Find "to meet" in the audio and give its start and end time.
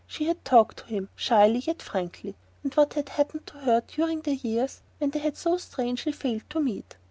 6.49-6.95